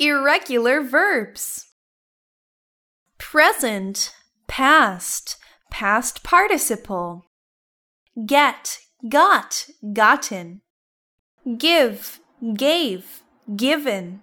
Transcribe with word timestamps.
Irregular 0.00 0.80
verbs. 0.80 1.66
Present, 3.18 4.14
past, 4.46 5.36
past 5.72 6.22
participle. 6.22 7.26
Get, 8.24 8.78
got, 9.08 9.66
gotten. 9.92 10.60
Give, 11.56 12.20
gave, 12.54 13.22
given. 13.56 14.20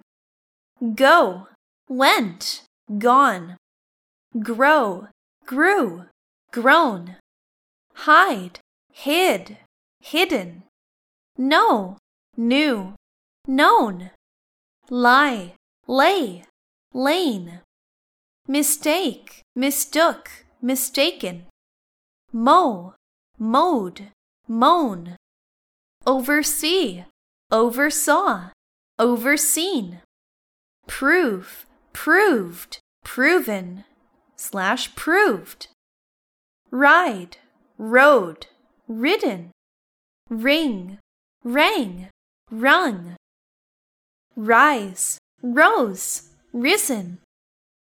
Go, 0.94 1.48
went, 1.90 2.62
gone. 2.98 3.58
Grow, 4.42 5.08
grew, 5.44 6.06
grown. 6.52 7.16
Hide, 7.92 8.60
hid, 8.92 9.58
hidden. 10.00 10.62
Know, 11.36 11.98
knew, 12.34 12.94
known. 13.46 14.10
Lie, 14.88 15.54
lay, 15.86 16.44
lain, 16.92 17.60
Mistake, 18.48 19.42
mistook, 19.56 20.30
mistaken. 20.62 21.46
Mow, 22.32 22.94
mowed, 23.40 24.12
mown. 24.46 25.16
Oversee, 26.06 27.02
oversaw, 27.50 28.50
overseen. 29.00 29.98
Prove, 30.86 31.66
proved, 31.92 32.78
proven, 33.02 33.82
slash 34.36 34.94
proved. 34.94 35.66
Ride, 36.70 37.38
rode, 37.78 38.46
ridden. 38.86 39.50
Ring, 40.30 40.98
rang, 41.42 42.10
rung. 42.52 43.16
Rise, 44.36 45.18
rose, 45.54 46.30
risen. 46.52 47.18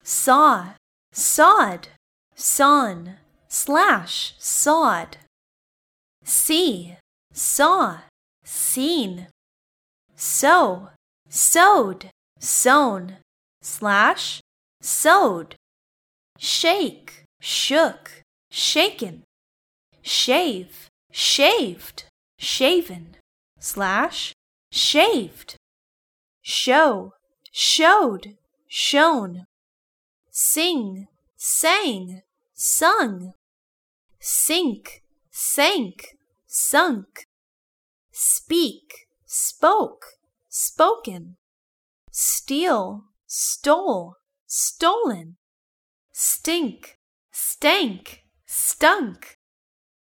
Saw, 0.02 0.74
sawed, 1.12 1.88
sawn, 2.34 3.16
slash, 3.48 4.34
sawed. 4.38 5.16
See, 6.24 6.96
saw, 7.32 7.98
seen. 8.44 9.28
Sow, 10.16 10.90
sewed, 11.28 12.10
sewn, 12.38 13.16
slash, 13.62 14.40
sewed. 14.80 15.56
Shake, 16.38 17.24
shook, 17.40 18.22
shaken. 18.50 19.22
Shave, 20.02 20.88
shaved, 21.10 22.04
shaven, 22.38 23.16
slash, 23.58 24.32
shaved. 24.72 25.56
Show, 26.42 27.12
showed, 27.58 28.36
shown. 28.68 29.46
Sing, 30.30 31.08
sang, 31.38 32.20
sung. 32.52 33.32
Sink, 34.20 35.02
sank, 35.30 36.18
sunk. 36.46 37.26
Speak, 38.12 39.08
spoke, 39.24 40.04
spoken. 40.50 41.36
Steal, 42.10 43.04
stole, 43.26 44.16
stolen. 44.46 45.36
Stink, 46.12 46.98
stank, 47.30 48.24
stunk. 48.44 49.38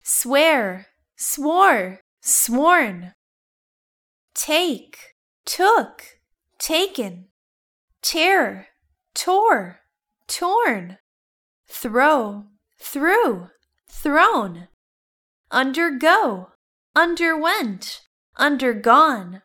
Swear, 0.04 0.90
swore, 1.16 2.02
sworn. 2.22 3.14
Take, 4.36 5.16
took, 5.44 6.04
taken. 6.60 7.31
Tear, 8.02 8.68
tore, 9.14 9.82
torn. 10.28 10.98
Throw, 11.68 12.46
threw, 12.80 13.48
thrown. 13.88 14.68
Undergo, 15.52 16.50
underwent, 16.96 18.02
undergone. 18.38 19.42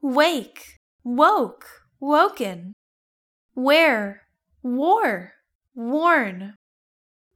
Wake, 0.00 0.78
woke, 1.02 1.66
woken. 2.00 2.72
Wear, 3.54 4.22
wore, 4.62 5.32
worn. 5.74 6.54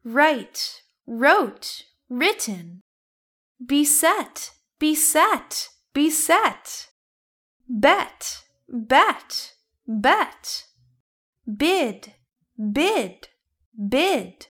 Write, 0.04 0.82
wrote, 1.06 1.82
written. 2.08 2.82
Beset, 3.64 4.50
beset, 4.78 5.68
beset. 5.92 6.88
Bet, 7.68 8.42
bet, 8.68 9.55
bet. 9.86 10.64
Bid, 11.46 12.14
bid, 12.72 13.28
bid. 13.88 14.46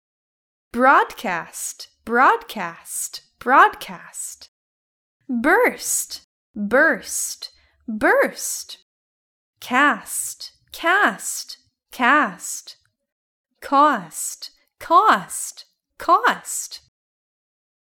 Broadcast, 0.72 1.88
broadcast, 2.04 3.22
broadcast. 3.38 4.50
Burst, 5.28 6.22
burst, 6.54 7.50
burst. 7.86 8.78
Cast, 9.60 10.52
cast, 10.72 11.58
cast. 11.92 12.76
Cost, 13.60 14.50
cost, 14.78 15.66
cost. 15.98 16.89